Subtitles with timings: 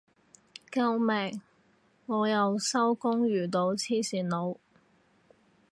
[0.71, 1.39] 救命
[2.07, 4.57] 我又收工遇到黐線佬